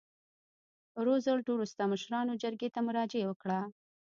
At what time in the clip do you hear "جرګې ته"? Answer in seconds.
2.43-2.79